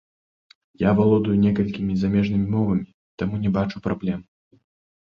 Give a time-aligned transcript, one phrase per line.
[0.83, 2.85] Я валодаю некалькімі замежнымі мовамі,
[3.25, 4.19] таму не бачу праблем.